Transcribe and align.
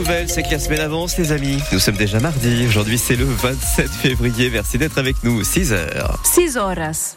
Nouvelle, 0.00 0.30
c'est 0.30 0.48
la 0.48 0.60
semaine 0.60 0.78
avance, 0.78 1.18
les 1.18 1.32
amis. 1.32 1.58
Nous 1.72 1.80
sommes 1.80 1.96
déjà 1.96 2.20
mardi. 2.20 2.64
Aujourd'hui, 2.68 2.96
c'est 2.98 3.16
le 3.16 3.24
27 3.24 3.88
février. 3.90 4.48
Merci 4.48 4.78
d'être 4.78 4.96
avec 4.96 5.16
nous. 5.24 5.42
6 5.42 5.72
heures. 5.72 6.22
6 6.22 6.56
horas. 6.56 7.16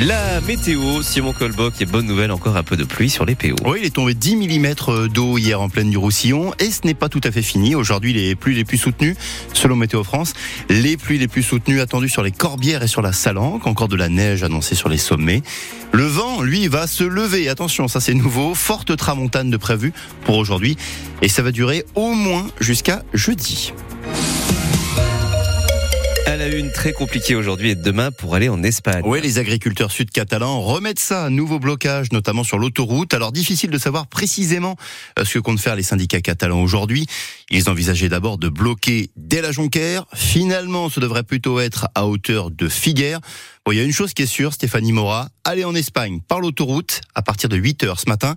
La 0.00 0.40
météo, 0.40 1.02
Simon 1.02 1.34
Colboc, 1.34 1.80
et 1.82 1.84
bonne 1.84 2.06
nouvelle, 2.06 2.32
encore 2.32 2.56
un 2.56 2.62
peu 2.62 2.76
de 2.76 2.84
pluie 2.84 3.10
sur 3.10 3.26
les 3.26 3.34
PO. 3.34 3.54
Oui, 3.66 3.80
il 3.82 3.86
est 3.86 3.94
tombé 3.94 4.14
10 4.14 4.36
mm 4.36 5.08
d'eau 5.08 5.36
hier 5.36 5.60
en 5.60 5.68
pleine 5.68 5.90
du 5.90 5.98
Roussillon 5.98 6.54
et 6.58 6.70
ce 6.70 6.80
n'est 6.84 6.94
pas 6.94 7.10
tout 7.10 7.20
à 7.24 7.30
fait 7.30 7.42
fini. 7.42 7.74
Aujourd'hui, 7.74 8.14
les 8.14 8.34
pluies 8.34 8.54
les 8.54 8.64
plus 8.64 8.78
soutenues, 8.78 9.14
selon 9.52 9.76
Météo 9.76 10.02
France, 10.02 10.32
les 10.70 10.96
pluies 10.96 11.18
les 11.18 11.28
plus 11.28 11.42
soutenues 11.42 11.80
attendues 11.80 12.08
sur 12.08 12.22
les 12.22 12.32
Corbières 12.32 12.82
et 12.82 12.88
sur 12.88 13.02
la 13.02 13.12
Salanque, 13.12 13.66
encore 13.66 13.88
de 13.88 13.96
la 13.96 14.08
neige 14.08 14.42
annoncée 14.42 14.74
sur 14.74 14.88
les 14.88 14.98
sommets. 14.98 15.42
Le 15.92 16.04
vent, 16.04 16.40
lui, 16.40 16.68
va 16.68 16.86
se 16.86 17.04
lever. 17.04 17.50
Attention, 17.50 17.86
ça 17.86 18.00
c'est 18.00 18.14
nouveau. 18.14 18.54
Forte 18.54 18.96
tramontane 18.96 19.50
de 19.50 19.58
prévu 19.58 19.92
pour 20.24 20.38
aujourd'hui 20.38 20.78
et 21.20 21.28
ça 21.28 21.42
va 21.42 21.52
durer 21.52 21.84
au 21.94 22.14
moins 22.14 22.46
jusqu'à 22.60 23.02
jeudi. 23.12 23.72
À 26.26 26.36
la 26.36 26.46
une, 26.46 26.70
très 26.70 26.92
compliquée 26.92 27.34
aujourd'hui 27.34 27.70
et 27.70 27.74
demain 27.74 28.10
pour 28.12 28.34
aller 28.34 28.48
en 28.48 28.62
Espagne. 28.62 29.02
Oui, 29.04 29.20
les 29.20 29.38
agriculteurs 29.38 29.90
sud-catalans 29.90 30.60
remettent 30.60 31.00
ça, 31.00 31.30
nouveau 31.30 31.58
blocage, 31.58 32.12
notamment 32.12 32.44
sur 32.44 32.58
l'autoroute. 32.58 33.12
Alors 33.12 33.32
difficile 33.32 33.70
de 33.70 33.78
savoir 33.78 34.06
précisément 34.06 34.76
euh, 35.18 35.24
ce 35.24 35.34
que 35.34 35.38
comptent 35.40 35.60
faire 35.60 35.74
les 35.74 35.82
syndicats 35.82 36.20
catalans 36.20 36.62
aujourd'hui. 36.62 37.06
Ils 37.50 37.68
envisageaient 37.68 38.08
d'abord 38.08 38.38
de 38.38 38.48
bloquer 38.48 39.10
dès 39.16 39.42
la 39.42 39.50
Jonquère. 39.50 40.04
Finalement, 40.14 40.88
ce 40.88 41.00
devrait 41.00 41.24
plutôt 41.24 41.58
être 41.58 41.88
à 41.94 42.06
hauteur 42.06 42.50
de 42.50 42.68
Figueres. 42.68 43.20
Bon, 43.66 43.72
il 43.72 43.78
y 43.78 43.80
a 43.80 43.84
une 43.84 43.92
chose 43.92 44.14
qui 44.14 44.22
est 44.22 44.26
sûre, 44.26 44.52
Stéphanie 44.52 44.92
Mora, 44.92 45.28
aller 45.44 45.64
en 45.64 45.74
Espagne 45.74 46.20
par 46.26 46.40
l'autoroute 46.40 47.00
à 47.14 47.22
partir 47.22 47.48
de 47.48 47.56
8 47.56 47.84
heures 47.84 48.00
ce 48.00 48.08
matin 48.08 48.36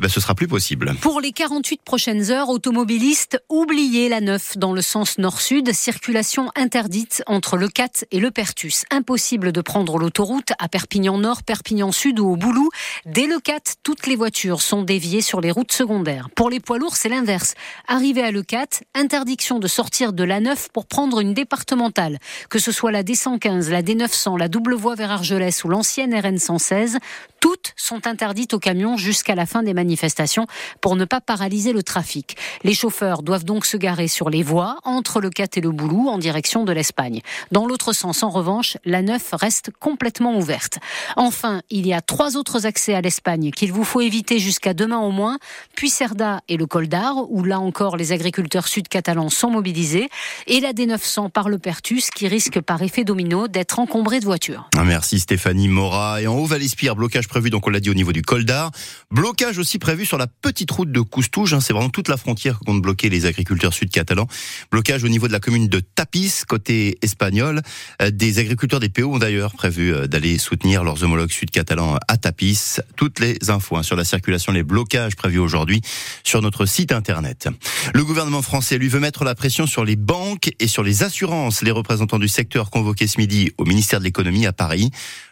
ben, 0.00 0.08
ce 0.08 0.20
sera 0.20 0.36
plus 0.36 0.46
possible. 0.46 0.94
Pour 1.00 1.20
les 1.20 1.32
48 1.32 1.82
prochaines 1.82 2.30
heures, 2.30 2.50
automobilistes, 2.50 3.42
oubliez 3.48 4.08
la 4.08 4.20
9 4.20 4.56
dans 4.56 4.72
le 4.72 4.80
sens 4.80 5.18
nord-sud. 5.18 5.72
Circulation 5.72 6.52
interdite 6.54 7.24
entre 7.26 7.56
le 7.56 7.68
4 7.68 8.04
et 8.12 8.20
le 8.20 8.30
Pertus. 8.30 8.84
Impossible 8.92 9.50
de 9.50 9.60
prendre 9.60 9.98
l'autoroute 9.98 10.52
à 10.60 10.68
Perpignan 10.68 11.18
Nord, 11.18 11.42
Perpignan 11.42 11.90
Sud 11.90 12.20
ou 12.20 12.28
au 12.28 12.36
Boulou. 12.36 12.70
Dès 13.06 13.26
le 13.26 13.40
4, 13.40 13.78
toutes 13.82 14.06
les 14.06 14.14
voitures 14.14 14.62
sont 14.62 14.82
déviées 14.82 15.20
sur 15.20 15.40
les 15.40 15.50
routes 15.50 15.72
secondaires. 15.72 16.28
Pour 16.36 16.48
les 16.48 16.60
poids 16.60 16.78
lourds, 16.78 16.94
c'est 16.94 17.08
l'inverse. 17.08 17.54
Arrivé 17.88 18.22
à 18.22 18.30
le 18.30 18.44
4, 18.44 18.84
interdiction 18.94 19.58
de 19.58 19.66
sortir 19.66 20.12
de 20.12 20.22
la 20.22 20.38
9 20.38 20.68
pour 20.72 20.86
prendre 20.86 21.18
une 21.18 21.34
départementale. 21.34 22.20
Que 22.50 22.60
ce 22.60 22.70
soit 22.70 22.92
la 22.92 23.02
D115, 23.02 23.68
la 23.70 23.82
D900, 23.82 24.38
la 24.38 24.46
double 24.46 24.74
voie 24.74 24.94
vers 24.94 25.10
Argelès 25.10 25.64
ou 25.64 25.68
l'ancienne 25.68 26.14
RN 26.14 26.38
116, 26.38 26.98
toutes 27.40 27.74
sont 27.76 28.06
interdites 28.06 28.54
aux 28.54 28.58
camions 28.58 28.96
jusqu'à 28.96 29.34
la 29.34 29.46
fin 29.46 29.62
des 29.62 29.74
manifestations 29.74 30.46
pour 30.80 30.96
ne 30.96 31.04
pas 31.04 31.20
paralyser 31.20 31.72
le 31.72 31.82
trafic. 31.82 32.36
Les 32.64 32.74
chauffeurs 32.74 33.22
doivent 33.22 33.44
donc 33.44 33.66
se 33.66 33.76
garer 33.76 34.08
sur 34.08 34.30
les 34.30 34.42
voies 34.42 34.76
entre 34.84 35.20
le 35.20 35.30
Cat 35.30 35.48
et 35.56 35.60
le 35.60 35.70
Boulou 35.70 36.08
en 36.08 36.18
direction 36.18 36.64
de 36.64 36.72
l'Espagne. 36.72 37.20
Dans 37.52 37.66
l'autre 37.66 37.92
sens, 37.92 38.22
en 38.22 38.30
revanche, 38.30 38.76
la 38.84 39.02
9 39.02 39.30
reste 39.32 39.70
complètement 39.78 40.36
ouverte. 40.36 40.78
Enfin, 41.16 41.62
il 41.70 41.86
y 41.86 41.92
a 41.92 42.00
trois 42.00 42.36
autres 42.36 42.66
accès 42.66 42.94
à 42.94 43.00
l'Espagne 43.00 43.50
qu'il 43.50 43.72
vous 43.72 43.84
faut 43.84 44.00
éviter 44.00 44.38
jusqu'à 44.38 44.74
demain 44.74 44.98
au 44.98 45.10
moins, 45.10 45.38
puis 45.76 45.90
Cerda 45.90 46.40
et 46.48 46.56
le 46.56 46.66
Col 46.66 46.88
d'Ar, 46.88 47.30
où 47.30 47.44
là 47.44 47.60
encore 47.60 47.96
les 47.96 48.12
agriculteurs 48.12 48.68
sud-catalans 48.68 49.28
sont 49.28 49.50
mobilisés, 49.50 50.08
et 50.46 50.60
la 50.60 50.72
D900 50.72 51.30
par 51.30 51.48
le 51.48 51.58
Pertus 51.58 52.10
qui 52.10 52.28
risque 52.28 52.60
par 52.60 52.82
effet 52.82 53.04
domino 53.04 53.48
d'être 53.48 53.78
encombré 53.78 54.20
de 54.20 54.24
voitures. 54.24 54.68
Merci 54.84 55.20
Stéphanie 55.20 55.68
Mora. 55.68 56.20
Et 56.20 56.26
en 56.26 56.36
Haut-Valespire, 56.36 56.96
blocage 56.96 57.27
prévu, 57.28 57.50
donc 57.50 57.66
on 57.66 57.70
l'a 57.70 57.80
dit 57.80 57.90
au 57.90 57.94
niveau 57.94 58.12
du 58.12 58.22
col 58.22 58.44
d'Ar. 58.44 58.72
Blocage 59.10 59.58
aussi 59.58 59.78
prévu 59.78 60.04
sur 60.04 60.18
la 60.18 60.26
petite 60.26 60.70
route 60.70 60.90
de 60.90 61.00
Coustouge. 61.00 61.54
Hein, 61.54 61.60
c'est 61.60 61.72
vraiment 61.72 61.90
toute 61.90 62.08
la 62.08 62.16
frontière 62.16 62.58
que 62.58 62.64
comptent 62.64 62.82
bloquer 62.82 63.08
les 63.08 63.26
agriculteurs 63.26 63.72
sud-catalans. 63.72 64.26
Blocage 64.70 65.04
au 65.04 65.08
niveau 65.08 65.28
de 65.28 65.32
la 65.32 65.40
commune 65.40 65.68
de 65.68 65.80
Tapis, 65.80 66.42
côté 66.48 66.98
espagnol. 67.02 67.62
Euh, 68.02 68.10
des 68.10 68.38
agriculteurs 68.38 68.80
des 68.80 68.88
PO 68.88 69.14
ont 69.14 69.18
d'ailleurs 69.18 69.52
prévu 69.52 69.94
euh, 69.94 70.06
d'aller 70.06 70.38
soutenir 70.38 70.84
leurs 70.84 71.04
homologues 71.04 71.30
sud-catalans 71.30 71.98
à 72.08 72.16
Tapis. 72.16 72.76
Toutes 72.96 73.20
les 73.20 73.38
infos 73.48 73.76
hein, 73.76 73.82
sur 73.82 73.96
la 73.96 74.04
circulation, 74.04 74.52
les 74.52 74.62
blocages 74.62 75.16
prévus 75.16 75.38
aujourd'hui 75.38 75.80
sur 76.24 76.42
notre 76.42 76.66
site 76.66 76.92
internet. 76.92 77.48
Le 77.94 78.04
gouvernement 78.04 78.42
français 78.42 78.78
lui 78.78 78.88
veut 78.88 79.00
mettre 79.00 79.24
la 79.24 79.34
pression 79.34 79.66
sur 79.66 79.84
les 79.84 79.96
banques 79.96 80.50
et 80.58 80.66
sur 80.66 80.82
les 80.82 81.02
assurances. 81.02 81.62
Les 81.62 81.70
représentants 81.70 82.18
du 82.18 82.28
secteur 82.28 82.70
convoqués 82.70 83.06
ce 83.06 83.18
midi 83.18 83.52
au 83.58 83.64
ministère 83.64 84.00
de 84.00 84.04
l'économie 84.04 84.46
à 84.46 84.52
Paris 84.52 84.90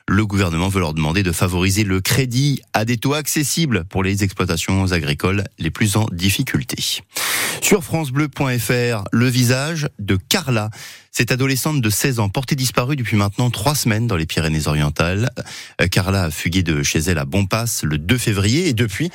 le 0.09 0.25
gouvernement 0.25 0.69
veut 0.69 0.81
leur 0.81 0.95
demander 0.95 1.23
de 1.23 1.33
favoriser 1.33 1.83
le 1.85 2.01
crédit 2.01 2.61
à 2.73 2.85
des 2.85 2.97
taux 2.97 3.15
accessibles 3.15 3.85
pour 3.85 4.03
les 4.03 4.23
exploitations 4.23 4.93
agricoles 4.93 5.45
les 5.59 5.71
plus 5.71 5.97
en 5.97 6.07
difficulté. 6.13 7.03
Sur 7.61 7.83
francebleu.fr, 7.83 9.05
le 9.11 9.29
visage 9.29 9.89
de 9.99 10.17
Carla. 10.17 10.71
Cette 11.11 11.33
adolescente 11.33 11.81
de 11.81 11.91
16 11.91 12.21
ans, 12.21 12.29
portée 12.29 12.55
disparue 12.55 12.95
depuis 12.95 13.17
maintenant 13.17 13.51
trois 13.51 13.75
semaines 13.75 14.07
dans 14.07 14.17
les 14.17 14.27
Pyrénées-Orientales. 14.27 15.31
Euh, 15.81 15.89
Carla 15.89 16.25
a 16.25 16.31
fugué 16.31 16.63
de 16.63 16.83
chez 16.83 16.99
elle 16.99 17.19
à 17.19 17.25
Bonpass 17.25 17.83
le 17.83 17.99
2 17.99 18.19
février 18.19 18.69
et 18.69 18.75
depuis, 18.75 19.11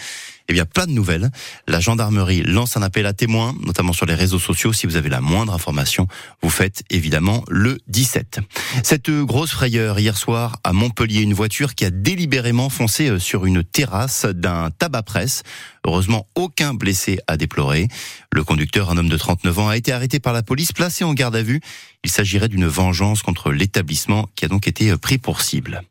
eh 0.51 0.53
bien, 0.53 0.65
plein 0.65 0.85
de 0.85 0.91
nouvelles. 0.91 1.31
La 1.65 1.79
gendarmerie 1.79 2.43
lance 2.43 2.75
un 2.75 2.81
appel 2.81 3.05
à 3.05 3.13
témoins, 3.13 3.55
notamment 3.61 3.93
sur 3.93 4.05
les 4.05 4.15
réseaux 4.15 4.37
sociaux. 4.37 4.73
Si 4.73 4.85
vous 4.85 4.97
avez 4.97 5.07
la 5.07 5.21
moindre 5.21 5.53
information, 5.53 6.07
vous 6.41 6.49
faites 6.49 6.83
évidemment 6.89 7.45
le 7.47 7.77
17. 7.87 8.41
Cette 8.83 9.09
grosse 9.09 9.51
frayeur 9.51 9.97
hier 9.97 10.17
soir 10.17 10.57
à 10.65 10.73
Montpellier, 10.73 11.21
une 11.21 11.33
voiture 11.33 11.73
qui 11.73 11.85
a 11.85 11.89
délibérément 11.89 12.69
foncé 12.69 13.09
euh, 13.09 13.17
sur 13.17 13.45
une 13.45 13.63
terrasse 13.63 14.25
d'un 14.25 14.71
tabac 14.71 15.03
presse. 15.03 15.43
Heureusement, 15.85 16.27
aucun 16.35 16.73
blessé 16.73 17.19
à 17.27 17.37
déplorer. 17.37 17.87
Le 18.33 18.43
conducteur, 18.43 18.89
un 18.89 18.97
homme 18.97 19.09
de 19.09 19.17
39 19.17 19.59
ans, 19.59 19.69
a 19.69 19.77
été 19.77 19.93
arrêté 19.93 20.19
par 20.19 20.33
la 20.33 20.43
police, 20.43 20.73
placé 20.73 21.05
en 21.05 21.13
garde 21.13 21.37
à 21.37 21.43
vue. 21.43 21.61
Il 22.03 22.11
s'agirait 22.11 22.49
d'une 22.49 22.67
vengeance 22.67 23.21
contre 23.21 23.53
l'établissement 23.53 24.27
qui 24.35 24.43
a 24.43 24.47
donc 24.49 24.67
été 24.67 24.97
pris 24.97 25.17
pour 25.17 25.39
cible. 25.41 25.81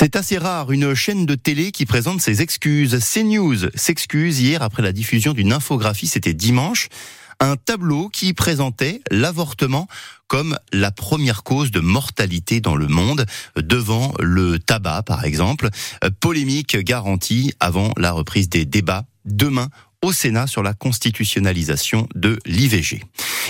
C'est 0.00 0.14
assez 0.14 0.38
rare, 0.38 0.70
une 0.70 0.94
chaîne 0.94 1.26
de 1.26 1.34
télé 1.34 1.72
qui 1.72 1.84
présente 1.84 2.20
ses 2.20 2.40
excuses. 2.40 3.00
CNews 3.00 3.68
s'excuse 3.74 4.38
hier 4.38 4.62
après 4.62 4.80
la 4.80 4.92
diffusion 4.92 5.32
d'une 5.32 5.52
infographie, 5.52 6.06
c'était 6.06 6.34
dimanche, 6.34 6.86
un 7.40 7.56
tableau 7.56 8.08
qui 8.08 8.32
présentait 8.32 9.00
l'avortement 9.10 9.88
comme 10.28 10.56
la 10.72 10.92
première 10.92 11.42
cause 11.42 11.72
de 11.72 11.80
mortalité 11.80 12.60
dans 12.60 12.76
le 12.76 12.86
monde, 12.86 13.26
devant 13.56 14.14
le 14.20 14.60
tabac 14.60 15.02
par 15.02 15.24
exemple. 15.24 15.68
Polémique 16.20 16.76
garantie 16.76 17.52
avant 17.58 17.92
la 17.96 18.12
reprise 18.12 18.48
des 18.48 18.66
débats 18.66 19.04
demain 19.24 19.68
au 20.00 20.12
Sénat 20.12 20.46
sur 20.46 20.62
la 20.62 20.74
constitutionnalisation 20.74 22.08
de 22.14 22.38
l'IVG. 22.46 23.02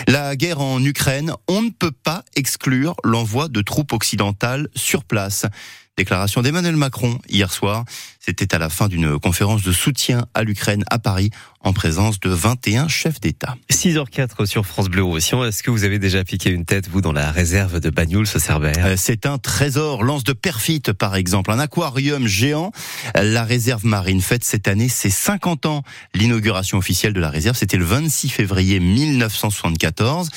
La 0.06 0.34
guerre 0.34 0.62
en 0.62 0.82
Ukraine, 0.82 1.34
on 1.47 1.60
ne 1.60 1.69
peut 1.69 1.92
pas 1.92 2.25
exclure 2.37 2.94
l'envoi 3.04 3.48
de 3.48 3.60
troupes 3.60 3.92
occidentales 3.92 4.69
sur 4.75 5.04
place. 5.04 5.44
Déclaration 5.98 6.42
d'Emmanuel 6.42 6.76
Macron 6.76 7.19
hier 7.28 7.53
soir. 7.53 7.84
C'était 8.20 8.54
à 8.54 8.59
la 8.59 8.69
fin 8.69 8.86
d'une 8.86 9.19
conférence 9.19 9.62
de 9.62 9.72
soutien 9.72 10.26
à 10.32 10.44
l'Ukraine 10.44 10.84
à 10.91 11.00
Paris 11.00 11.31
en 11.60 11.72
présence 11.72 12.20
de 12.20 12.31
21 12.31 12.86
chefs 12.86 13.19
d'État. 13.20 13.56
6h04 13.72 14.47
sur 14.47 14.64
France 14.64 14.88
Bleu 14.88 15.03
Roussillon. 15.03 15.44
Est-ce 15.44 15.64
que 15.64 15.72
vous 15.72 15.82
avez 15.82 15.98
déjà 15.98 16.22
piqué 16.22 16.50
une 16.50 16.64
tête, 16.64 16.88
vous, 16.88 17.00
dans 17.00 17.10
la 17.10 17.32
réserve 17.32 17.81
de 17.81 17.91
Bagnoul, 17.91 18.28
ce 18.28 18.38
Cerbère? 18.38 18.87
Euh, 18.87 18.94
C'est 18.97 19.26
un 19.26 19.38
trésor. 19.38 20.04
Lance 20.04 20.22
de 20.22 20.34
perfit, 20.34 20.82
par 20.97 21.16
exemple. 21.16 21.50
Un 21.50 21.58
aquarium 21.58 22.28
géant. 22.28 22.70
La 23.16 23.42
réserve 23.42 23.84
marine 23.84 24.20
fête 24.20 24.44
cette 24.44 24.69
année 24.69 24.88
ses 24.88 25.10
50 25.10 25.66
ans. 25.66 25.82
L'inauguration 26.14 26.78
officielle 26.78 27.12
de 27.12 27.20
la 27.20 27.31
réserve, 27.31 27.56
c'était 27.56 27.76
le 27.76 27.84
26 27.84 28.28
février 28.28 28.78
1974. 28.78 30.28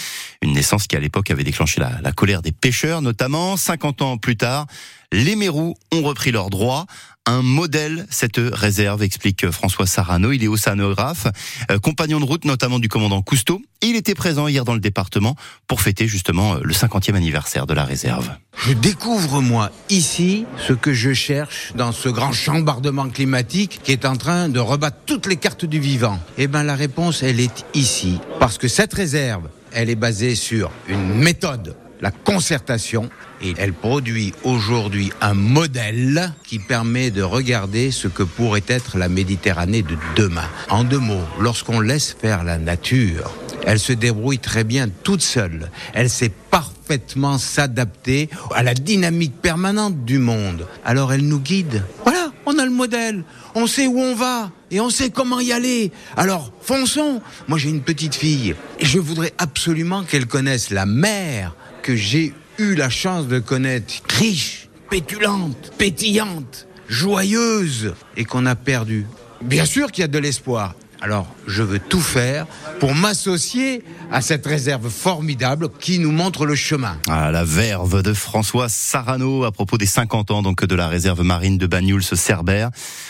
Une 0.41 0.53
naissance 0.53 0.88
qui, 0.88 0.95
à 0.95 1.00
l'époque, 1.00 1.29
avait 1.29 1.44
déclenché 1.44 1.79
la, 1.79 2.00
la 2.01 2.11
colère 2.13 2.41
des 2.41 2.51
pêcheurs, 2.51 3.03
notamment. 3.03 3.57
50 3.57 4.01
ans 4.01 4.17
plus 4.17 4.38
tard, 4.38 4.66
les 5.11 5.35
Mérous 5.35 5.75
ont 5.91 6.01
repris 6.01 6.31
leurs 6.31 6.49
droits 6.49 6.85
un 7.27 7.44
modèle, 7.44 8.07
cette 8.09 8.38
réserve, 8.38 9.03
explique 9.03 9.51
François 9.51 9.85
Sarano. 9.85 10.31
Il 10.31 10.44
est 10.44 10.47
océanographe, 10.47 11.27
euh, 11.69 11.77
compagnon 11.77 12.19
de 12.19 12.25
route 12.25 12.45
notamment 12.45 12.79
du 12.79 12.89
commandant 12.89 13.21
Cousteau. 13.21 13.61
il 13.83 13.95
était 13.95 14.16
présent 14.16 14.47
hier 14.47 14.65
dans 14.65 14.74
le 14.74 14.80
département 14.80 15.36
pour 15.68 15.81
fêter 15.81 16.07
justement 16.07 16.56
euh, 16.56 16.59
le 16.63 16.74
50e 16.74 17.13
anniversaire 17.13 17.68
de 17.68 17.75
la 17.75 17.86
réserve. 17.86 18.27
Je 18.65 18.74
découvre 18.74 19.39
moi 19.39 19.71
ici 19.89 20.45
ce 20.57 20.74
que 20.74 20.94
je 20.94 21.13
cherche 21.13 21.74
dans 21.75 21.91
ce 21.91 22.09
grand 22.09 22.31
chambardement 22.31 23.07
climatique 23.09 23.81
qui 23.83 23.91
est 23.91 24.06
en 24.06 24.18
train 24.18 24.50
de 24.50 24.59
rebattre 24.59 24.97
toutes 25.06 25.27
les 25.27 25.38
cartes 25.38 25.65
du 25.65 25.80
vivant. 25.80 26.19
Eh 26.39 26.47
bien 26.47 26.63
la 26.63 26.75
réponse, 26.75 27.21
elle 27.21 27.39
est 27.39 27.65
ici. 27.75 28.19
Parce 28.39 28.57
que 28.57 28.68
cette 28.68 28.94
réserve, 28.94 29.47
elle 29.71 29.89
est 29.91 29.95
basée 29.95 30.36
sur 30.36 30.71
une 30.88 31.13
méthode 31.13 31.75
la 32.01 32.12
concertation 32.12 33.09
et 33.42 33.53
elle 33.57 33.74
produit 33.74 34.33
aujourd'hui 34.44 35.12
un 35.21 35.33
modèle 35.33 36.33
qui 36.44 36.59
permet 36.59 37.12
de 37.12 37.21
regarder 37.21 37.92
ce 37.92 38.07
que 38.07 38.24
pourrait 38.24 38.63
être 38.68 38.98
la 38.98 39.09
Méditerranée 39.09 39.83
de 39.83 39.95
demain. 40.15 40.48
En 40.69 40.83
deux 40.83 41.00
mots, 41.00 41.25
lorsqu'on 41.39 41.80
laisse 41.80 42.15
faire 42.19 42.44
la 42.44 42.57
nature, 42.57 43.31
elle 43.65 43.80
se 43.80 43.94
débrouille 43.94 44.39
très 44.39 44.63
bien 44.63 44.89
toute 45.03 45.21
seule. 45.21 45.69
Elle 45.94 46.09
sait 46.09 46.31
parfaitement 46.50 47.38
s'adapter 47.38 48.30
à 48.56 48.63
la 48.63 48.74
dynamique 48.74 49.39
permanente 49.42 50.03
du 50.03 50.18
monde. 50.18 50.68
Alors 50.83 51.13
elle 51.13 51.27
nous 51.27 51.39
guide. 51.39 51.83
Voilà, 52.03 52.31
on 52.45 52.57
a 52.57 52.65
le 52.65 52.71
modèle. 52.71 53.24
On 53.53 53.68
sait 53.68 53.88
où 53.88 54.00
on 54.00 54.15
va. 54.15 54.51
et 54.71 54.80
on 54.80 54.89
sait 54.89 55.09
comment 55.09 55.39
y 55.39 55.51
aller. 55.51 55.92
Alors, 56.15 56.51
fonçons. 56.62 57.21
Moi, 57.48 57.57
j'ai 57.57 57.69
une 57.69 57.81
petite 57.81 58.15
fille 58.15 58.56
et 58.80 58.86
je 58.86 59.00
voudrais 59.00 59.33
absolument 59.38 60.03
qu'elle 60.03 60.25
connaisse 60.25 60.69
la 60.69 60.86
mer 60.86 61.53
que 61.81 61.95
j'ai 61.95 62.33
eu 62.57 62.75
la 62.75 62.89
chance 62.89 63.28
de 63.28 63.39
connaître, 63.39 63.94
riche, 64.10 64.69
pétulante, 64.89 65.72
pétillante, 65.78 66.68
joyeuse 66.88 67.94
et 68.18 68.25
qu'on 68.25 68.45
a 68.45 68.56
perdue. 68.56 69.06
Bien 69.42 69.66
sûr 69.66 69.92
qu'il 69.92 70.01
y 70.01 70.06
a 70.06 70.07
de 70.07 70.19
l'espoir. 70.19 70.75
Alors, 71.03 71.25
je 71.48 71.63
veux 71.63 71.80
tout 71.80 72.00
faire 72.00 72.45
pour 72.80 72.94
m'associer 72.94 73.83
à 74.12 74.21
cette 74.21 74.45
réserve 74.45 74.88
formidable 74.89 75.69
qui 75.80 75.98
nous 75.98 76.12
montre 76.12 76.45
le 76.45 76.53
chemin. 76.53 76.95
Ah, 77.09 77.31
la 77.31 77.44
verve 77.44 78.03
de 78.03 78.13
François 78.13 78.69
Sarano 78.69 79.44
à 79.44 79.51
propos 79.51 79.80
des 79.80 79.88
50 79.88 80.30
ans 80.30 80.42
donc 80.44 80.63
de 80.63 80.75
la 80.75 80.88
réserve 80.88 81.24
marine 81.24 81.57
de 81.57 81.65
Banyuls-Cerbère. 81.65 82.69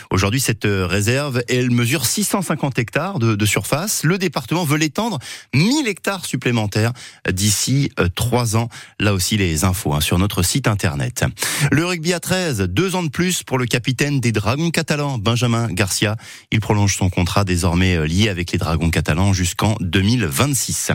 Aujourd'hui, 0.10 0.40
cette 0.40 0.66
réserve, 0.66 1.44
elle 1.50 1.70
mesure 1.72 2.06
650 2.06 2.80
hectares 2.80 3.20
de, 3.20 3.36
de 3.36 3.46
surface. 3.46 4.04
Le 4.04 4.18
département 4.18 4.64
veut 4.64 4.78
l'étendre 4.78 5.20
1000 5.54 5.86
hectares 5.90 6.26
supplémentaires 6.26 6.94
d'ici 7.30 7.92
euh, 8.00 8.08
trois 8.08 8.56
ans. 8.56 8.70
Là 9.02 9.14
aussi, 9.14 9.36
les 9.36 9.66
infos 9.66 9.94
hein, 9.94 10.00
sur 10.00 10.18
notre 10.18 10.44
site 10.44 10.70
internet. 10.70 11.26
Le 11.72 11.86
rugby 11.86 12.14
à 12.14 12.22
13, 12.22 12.62
deux 12.62 12.96
ans 12.96 13.04
de 13.04 13.10
plus 13.10 13.44
pour 13.44 13.58
le 13.58 13.66
capitaine 13.66 14.22
des 14.22 14.32
Dragons 14.32 14.72
catalans, 14.72 15.18
Benjamin 15.18 15.68
Garcia. 15.68 16.16
Il 16.52 16.62
prolonge 16.62 16.96
son 16.96 17.10
contrat 17.10 17.44
désormais 17.44 17.81
euh, 17.82 18.06
lié 18.06 18.30
avec 18.30 18.52
les 18.52 18.58
Dragons 18.58 18.90
catalans 18.90 19.34
jusqu'en 19.34 19.76
2026. 19.80 20.92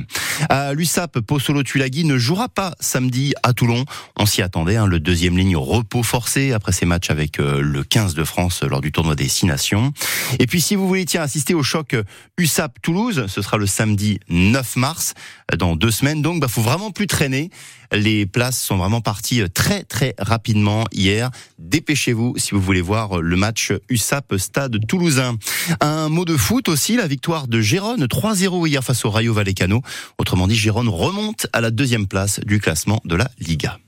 À 0.49 0.73
l'USAP, 0.73 1.21
Pozzolo 1.21 1.63
Tulagi 1.63 2.05
ne 2.05 2.17
jouera 2.17 2.49
pas 2.49 2.75
samedi 2.81 3.35
à 3.43 3.53
Toulon. 3.53 3.85
On 4.17 4.27
s'y 4.27 4.43
attendait, 4.43 4.77
hein, 4.77 4.87
le 4.87 5.01
deuxième 5.01 5.37
ligne 5.37 5.57
repos 5.57 6.03
forcé 6.03 6.53
après 6.53 6.73
ses 6.73 6.87
matchs 6.87 7.11
avec 7.11 7.41
euh, 7.41 7.61
le 7.61 7.83
15 7.85 8.15
de 8.15 8.25
France 8.25 8.63
lors 8.63 8.81
du 8.81 8.93
tournoi 8.93 9.15
des 9.15 9.29
Six 9.29 9.47
Nations. 9.47 9.93
Et 10.39 10.47
puis 10.47 10.61
si 10.61 10.77
vous 10.77 10.87
voulez 10.87 11.05
tiens, 11.05 11.23
assister 11.23 11.55
au 11.55 11.63
choc 11.63 11.97
USAP 12.39 12.81
Toulouse, 12.83 13.27
ce 13.29 13.43
sera 13.43 13.57
le 13.57 13.67
samedi 13.67 14.21
9 14.29 14.77
mars, 14.77 15.15
euh, 15.53 15.57
dans 15.57 15.77
deux 15.77 15.91
semaines. 15.91 16.23
Donc, 16.23 16.41
bah, 16.41 16.49
faut 16.49 16.63
vraiment 16.63 16.91
plus 16.91 17.07
traîner. 17.07 17.51
Les 17.93 18.27
places 18.27 18.61
sont 18.61 18.77
vraiment 18.77 19.01
parties 19.01 19.43
très 19.55 19.85
très 19.85 20.15
rapidement 20.19 20.85
hier. 20.93 21.31
Dépêchez-vous 21.59 22.35
si 22.37 22.51
vous 22.53 22.61
voulez 22.61 22.81
voir 22.81 23.21
le 23.21 23.37
match 23.37 23.73
USAP 23.89 24.37
Stade 24.39 24.87
Toulousain. 24.87 25.37
Un 25.81 26.09
mot 26.09 26.25
de 26.25 26.37
foot 26.37 26.69
aussi, 26.77 26.95
la 26.95 27.07
victoire 27.07 27.49
de 27.49 27.59
Gérone 27.59 28.05
3-0 28.05 28.69
hier 28.69 28.85
face 28.85 29.07
au 29.07 29.11
Rayo 29.11 29.33
Vallecano. 29.33 29.81
Autrement 30.19 30.47
dit, 30.47 30.55
Gérone 30.55 30.91
remonte 30.91 31.47
à 31.55 31.63
la 31.63 31.71
deuxième 31.71 32.07
place 32.07 32.39
du 32.41 32.61
classement 32.61 33.01
de 33.07 33.17
la 33.17 33.31
Liga. 33.39 33.79